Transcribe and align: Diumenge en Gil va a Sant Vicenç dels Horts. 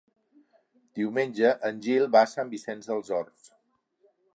Diumenge 1.01 1.53
en 1.71 1.85
Gil 1.87 2.09
va 2.17 2.25
a 2.25 2.33
Sant 2.35 2.53
Vicenç 2.57 2.93
dels 2.93 3.17
Horts. 3.19 3.59